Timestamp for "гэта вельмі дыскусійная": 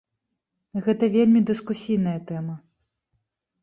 0.87-2.19